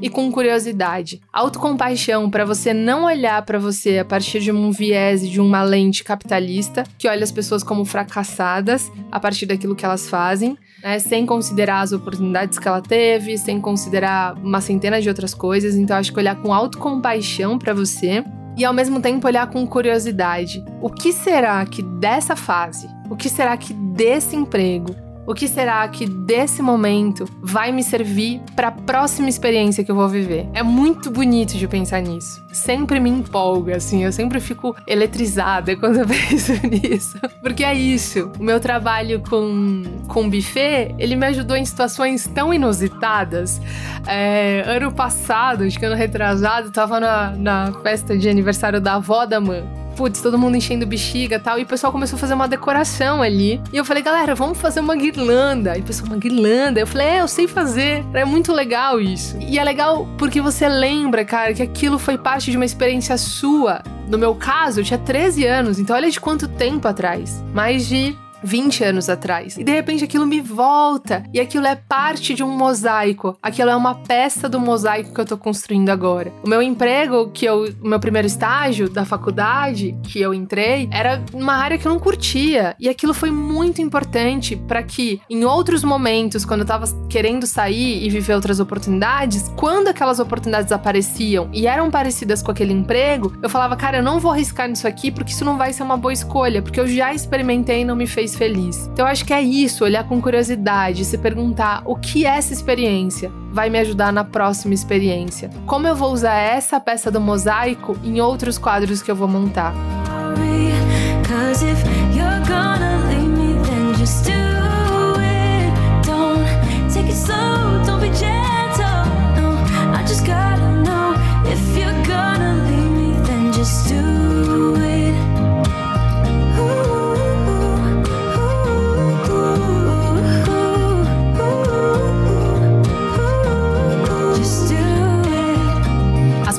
[0.00, 1.20] e com curiosidade.
[1.32, 5.62] Autocompaixão para você não olhar para você a partir partir de um viés de uma
[5.62, 10.98] lente capitalista que olha as pessoas como fracassadas a partir daquilo que elas fazem, né,
[10.98, 15.74] sem considerar as oportunidades que ela teve, sem considerar uma centena de outras coisas.
[15.74, 18.22] Então, acho que olhar com autocompaixão para você
[18.56, 20.62] e ao mesmo tempo olhar com curiosidade.
[20.80, 24.94] O que será que dessa fase, o que será que desse emprego,
[25.30, 29.94] o que será que desse momento vai me servir para a próxima experiência que eu
[29.94, 30.48] vou viver?
[30.52, 32.44] É muito bonito de pensar nisso.
[32.52, 37.16] Sempre me empolga, assim, eu sempre fico eletrizada quando eu penso nisso.
[37.40, 38.32] Porque é isso.
[38.40, 43.60] O meu trabalho com, com buffet, ele me ajudou em situações tão inusitadas.
[44.08, 49.24] É, ano passado, acho que ano retrasado, tava na, na festa de aniversário da avó
[49.24, 49.64] da mãe
[49.96, 51.58] putz, todo mundo enchendo bexiga e tal.
[51.58, 53.60] E o pessoal começou a fazer uma decoração ali.
[53.72, 55.76] E eu falei, galera, vamos fazer uma guirlanda.
[55.76, 56.80] E o pessoal, uma guirlanda?
[56.80, 58.04] Eu falei, é, eu sei fazer.
[58.12, 59.36] É muito legal isso.
[59.40, 63.82] E é legal porque você lembra, cara, que aquilo foi parte de uma experiência sua.
[64.08, 67.44] No meu caso, eu tinha 13 anos, então olha de quanto tempo atrás.
[67.54, 69.56] Mais de 20 anos atrás.
[69.56, 73.36] E de repente aquilo me volta e aquilo é parte de um mosaico.
[73.42, 76.32] Aquilo é uma peça do mosaico que eu tô construindo agora.
[76.42, 81.22] O meu emprego, que eu, o meu primeiro estágio da faculdade que eu entrei, era
[81.32, 82.74] uma área que eu não curtia.
[82.78, 88.04] E aquilo foi muito importante para que em outros momentos, quando eu tava querendo sair
[88.04, 93.48] e viver outras oportunidades, quando aquelas oportunidades apareciam e eram parecidas com aquele emprego, eu
[93.48, 96.12] falava, cara, eu não vou arriscar nisso aqui porque isso não vai ser uma boa
[96.12, 98.88] escolha, porque eu já experimentei e não me fez fez feliz.
[98.92, 102.52] Então eu acho que é isso, olhar com curiosidade, se perguntar o que é essa
[102.52, 105.50] experiência vai me ajudar na próxima experiência.
[105.66, 109.74] Como eu vou usar essa peça do mosaico em outros quadros que eu vou montar.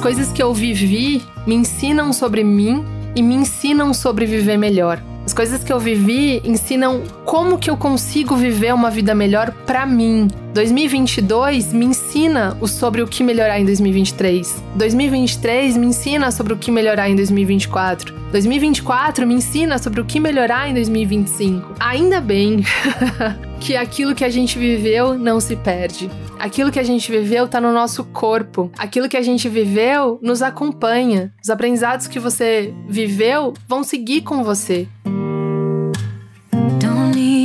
[0.02, 2.84] Coisas que eu vivi me ensinam sobre mim
[3.16, 5.00] e me ensinam sobre viver melhor.
[5.24, 9.86] As coisas que eu vivi ensinam como que eu consigo viver uma vida melhor para
[9.86, 10.28] mim.
[10.54, 14.62] 2022 me ensina sobre o que melhorar em 2023.
[14.76, 18.14] 2023 me ensina sobre o que melhorar em 2024.
[18.34, 21.76] 2024 me ensina sobre o que melhorar em 2025.
[21.80, 22.66] Ainda bem
[23.62, 26.12] que aquilo que a gente viveu não se perde.
[26.38, 28.70] Aquilo que a gente viveu tá no nosso corpo.
[28.78, 31.34] Aquilo que a gente viveu nos acompanha.
[31.42, 34.86] Os aprendizados que você viveu vão seguir com você.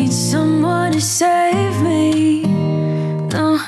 [0.06, 1.45] need someone to say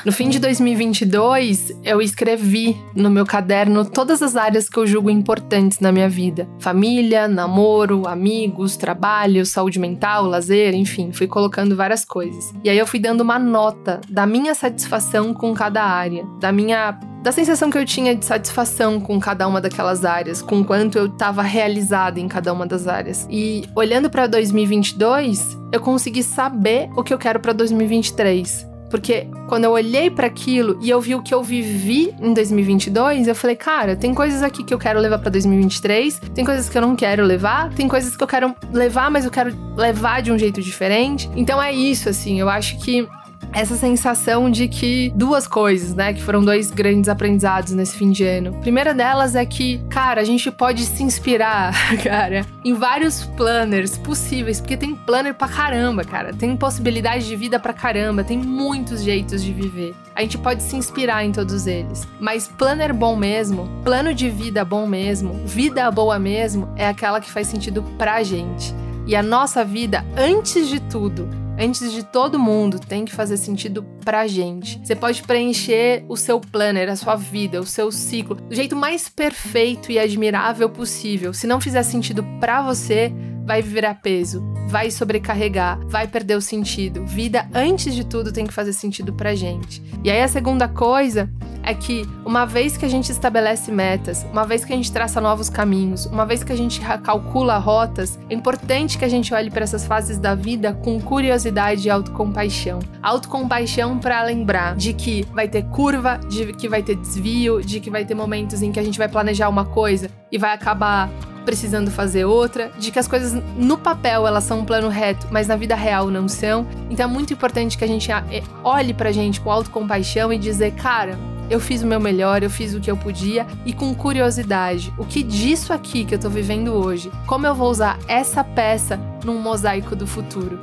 [0.05, 5.09] No fim de 2022, eu escrevi no meu caderno todas as áreas que eu julgo
[5.09, 12.05] importantes na minha vida: família, namoro, amigos, trabalho, saúde mental, lazer, enfim, fui colocando várias
[12.05, 12.53] coisas.
[12.63, 16.97] E aí eu fui dando uma nota da minha satisfação com cada área, da minha
[17.21, 21.07] da sensação que eu tinha de satisfação com cada uma daquelas áreas, com quanto eu
[21.07, 23.27] estava realizada em cada uma das áreas.
[23.29, 28.68] E olhando para 2022, eu consegui saber o que eu quero para 2023.
[28.89, 33.27] Porque quando eu olhei para aquilo e eu vi o que eu vivi em 2022,
[33.27, 36.77] eu falei, cara, tem coisas aqui que eu quero levar para 2023, tem coisas que
[36.77, 40.31] eu não quero levar, tem coisas que eu quero levar, mas eu quero levar de
[40.31, 41.29] um jeito diferente.
[41.35, 43.07] Então é isso, assim, eu acho que
[43.53, 48.23] essa sensação de que duas coisas, né, que foram dois grandes aprendizados nesse fim de
[48.23, 48.53] ano.
[48.61, 54.59] Primeira delas é que, cara, a gente pode se inspirar, cara, em vários planners possíveis,
[54.59, 56.33] porque tem planner pra caramba, cara.
[56.33, 59.95] Tem possibilidade de vida pra caramba, tem muitos jeitos de viver.
[60.15, 62.07] A gente pode se inspirar em todos eles.
[62.19, 67.31] Mas planner bom mesmo, plano de vida bom mesmo, vida boa mesmo, é aquela que
[67.31, 68.73] faz sentido pra gente.
[69.07, 71.27] E a nossa vida, antes de tudo,
[71.59, 74.79] antes de todo mundo, tem que fazer sentido pra gente.
[74.83, 79.09] Você pode preencher o seu planner, a sua vida, o seu ciclo, do jeito mais
[79.09, 81.33] perfeito e admirável possível.
[81.33, 83.11] Se não fizer sentido pra você,
[83.45, 87.05] vai virar peso, vai sobrecarregar, vai perder o sentido.
[87.05, 89.83] Vida, antes de tudo, tem que fazer sentido pra gente.
[90.03, 91.29] E aí a segunda coisa
[91.63, 95.19] é que uma vez que a gente estabelece metas, uma vez que a gente traça
[95.19, 99.49] novos caminhos, uma vez que a gente calcula rotas, é importante que a gente olhe
[99.49, 102.79] para essas fases da vida com curiosidade e autocompaixão.
[103.01, 107.89] Autocompaixão para lembrar de que vai ter curva, de que vai ter desvio, de que
[107.89, 111.09] vai ter momentos em que a gente vai planejar uma coisa e vai acabar
[111.45, 115.47] precisando fazer outra, de que as coisas no papel elas são um plano reto, mas
[115.47, 116.67] na vida real não são.
[116.89, 120.75] Então é muito importante que a gente é, olhe pra gente com autocompaixão e dizer,
[120.75, 121.17] cara,
[121.49, 125.05] eu fiz o meu melhor, eu fiz o que eu podia e com curiosidade, o
[125.05, 129.39] que disso aqui que eu tô vivendo hoje, como eu vou usar essa peça num
[129.41, 130.59] mosaico do futuro?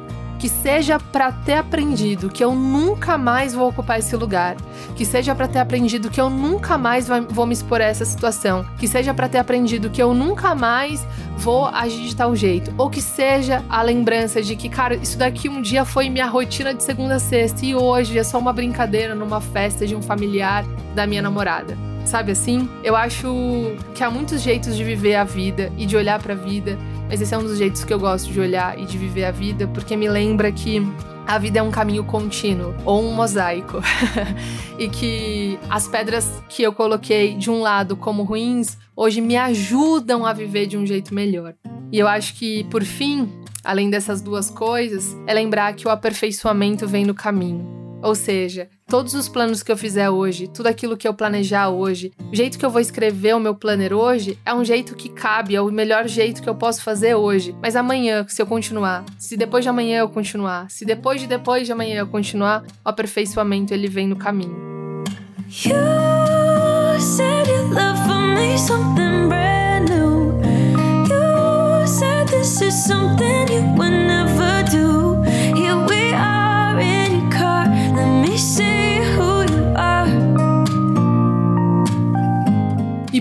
[0.47, 4.55] Que seja para ter aprendido que eu nunca mais vou ocupar esse lugar,
[4.95, 8.65] que seja para ter aprendido que eu nunca mais vou me expor a essa situação,
[8.79, 11.05] que seja para ter aprendido que eu nunca mais
[11.37, 15.49] vou agir de tal jeito, ou que seja a lembrança de que, cara, isso daqui
[15.49, 19.17] um dia foi minha rotina de segunda a sexta e hoje é só uma brincadeira
[19.17, 21.77] numa festa de um familiar da minha namorada.
[22.05, 22.69] Sabe assim?
[22.85, 26.37] Eu acho que há muitos jeitos de viver a vida e de olhar para a
[26.37, 26.79] vida,
[27.09, 29.31] mas esse é um dos jeitos que eu gosto de olhar e de viver a
[29.31, 30.81] vida, porque me lembra que
[31.27, 33.81] a vida é um caminho contínuo ou um mosaico.
[34.79, 40.25] e que as pedras que eu coloquei de um lado como ruins, hoje me ajudam
[40.25, 41.55] a viver de um jeito melhor.
[41.91, 43.29] E eu acho que, por fim,
[43.65, 47.86] além dessas duas coisas, é lembrar que o aperfeiçoamento vem no caminho.
[48.03, 52.13] Ou seja, todos os planos que eu fizer hoje, tudo aquilo que eu planejar hoje,
[52.31, 55.57] o jeito que eu vou escrever o meu planner hoje é um jeito que cabe,
[55.57, 57.55] é o melhor jeito que eu posso fazer hoje.
[57.61, 61.67] Mas amanhã, se eu continuar, se depois de amanhã eu continuar, se depois de depois
[61.67, 64.67] de amanhã eu continuar, o aperfeiçoamento ele vem no caminho.
[65.49, 70.43] You said you love for me something brand new.
[71.09, 74.36] You said this is something you would never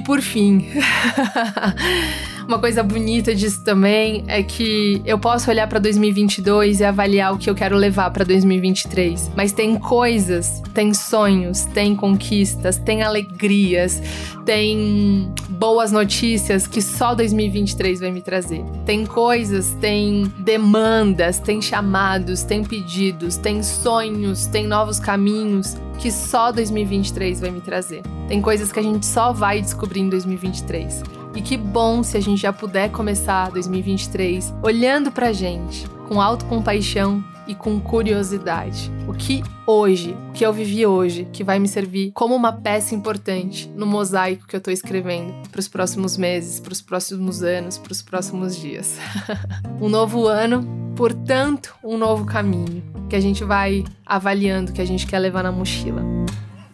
[0.05, 0.65] por fim.
[2.47, 7.39] Uma coisa bonita disso também é que eu posso olhar para 2022 e avaliar o
[7.39, 13.99] que eu quero levar para 2023, mas tem coisas, tem sonhos, tem conquistas, tem alegrias,
[14.45, 18.63] tem boas notícias que só 2023 vai me trazer.
[18.85, 26.51] Tem coisas, tem demandas, tem chamados, tem pedidos, tem sonhos, tem novos caminhos que só
[26.51, 28.03] 2023 vai me trazer.
[28.27, 31.24] Tem coisas que a gente só vai descobrir em 2023.
[31.35, 37.21] E que bom se a gente já puder começar 2023 olhando pra gente com autocompaixão
[37.45, 38.91] e com curiosidade.
[39.07, 42.95] O que hoje, o que eu vivi hoje, que vai me servir como uma peça
[42.95, 47.77] importante no mosaico que eu tô escrevendo para os próximos meses, para os próximos anos,
[47.77, 48.97] para os próximos dias.
[49.81, 50.65] um novo ano,
[50.95, 55.51] portanto, um novo caminho que a gente vai avaliando, que a gente quer levar na
[55.51, 56.01] mochila.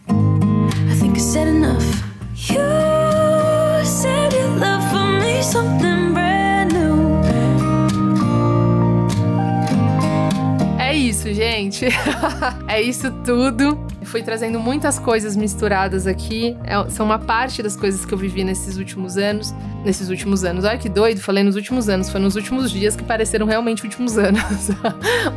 [0.07, 1.83] I think I said enough.
[2.49, 2.90] You
[10.77, 11.87] É isso, gente.
[12.69, 13.75] é isso tudo.
[14.03, 16.55] Fui trazendo muitas coisas misturadas aqui.
[16.63, 19.51] É, são uma parte das coisas que eu vivi nesses últimos anos.
[19.83, 20.63] Nesses últimos anos.
[20.63, 22.07] Olha que doido, falei nos últimos anos.
[22.11, 24.69] Foi nos últimos dias que pareceram realmente últimos anos.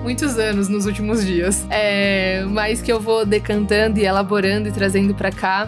[0.03, 1.65] Muitos anos nos últimos dias.
[1.71, 5.67] É, mas que eu vou decantando e elaborando e trazendo para cá.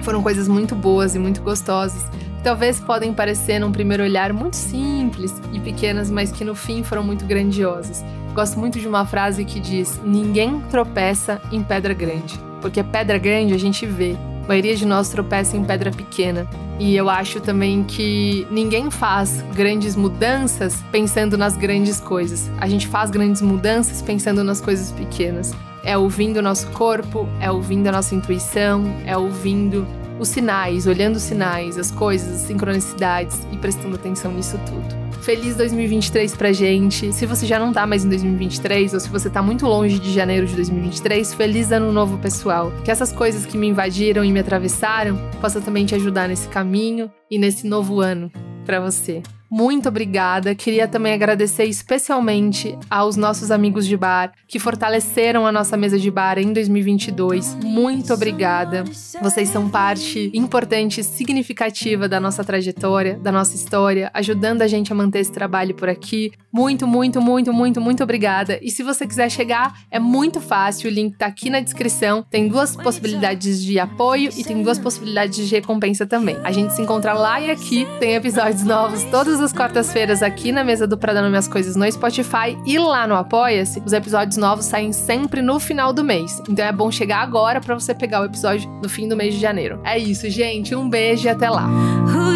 [0.00, 2.02] Foram coisas muito boas e muito gostosas
[2.44, 7.02] talvez podem parecer num primeiro olhar muito simples e pequenas, mas que no fim foram
[7.02, 8.04] muito grandiosas.
[8.34, 13.54] Gosto muito de uma frase que diz: Ninguém tropeça em pedra grande, porque pedra grande
[13.54, 14.14] a gente vê.
[14.44, 16.46] A maioria de nós tropeça em pedra pequena.
[16.78, 22.50] E eu acho também que ninguém faz grandes mudanças pensando nas grandes coisas.
[22.58, 25.54] A gente faz grandes mudanças pensando nas coisas pequenas.
[25.82, 29.86] É ouvindo o nosso corpo, é ouvindo a nossa intuição, é ouvindo
[30.18, 35.04] os sinais, olhando os sinais, as coisas, as sincronicidades e prestando atenção nisso tudo.
[35.22, 37.12] Feliz 2023 pra gente.
[37.12, 40.12] Se você já não tá mais em 2023 ou se você tá muito longe de
[40.12, 42.70] janeiro de 2023, feliz ano novo, pessoal.
[42.84, 47.10] Que essas coisas que me invadiram e me atravessaram possam também te ajudar nesse caminho
[47.30, 48.30] e nesse novo ano
[48.66, 49.22] para você
[49.54, 50.52] muito obrigada.
[50.52, 56.10] Queria também agradecer especialmente aos nossos amigos de bar que fortaleceram a nossa mesa de
[56.10, 57.58] bar em 2022.
[57.62, 58.82] Muito obrigada.
[59.22, 64.92] Vocês são parte importante e significativa da nossa trajetória, da nossa história, ajudando a gente
[64.92, 66.32] a manter esse trabalho por aqui.
[66.52, 68.58] Muito, muito, muito, muito, muito obrigada.
[68.60, 72.24] E se você quiser chegar, é muito fácil, o link tá aqui na descrição.
[72.28, 76.36] Tem duas possibilidades de apoio e tem duas possibilidades de recompensa também.
[76.42, 80.64] A gente se encontra lá e aqui, tem episódios novos todas as quartas-feiras aqui na
[80.64, 83.82] mesa do Pra Dar Minhas Coisas no Spotify e lá no Apoia-se.
[83.84, 86.42] Os episódios novos saem sempre no final do mês.
[86.48, 89.40] Então é bom chegar agora para você pegar o episódio no fim do mês de
[89.40, 89.80] janeiro.
[89.84, 90.74] É isso, gente.
[90.74, 91.66] Um beijo e até lá.
[91.66, 92.34] Who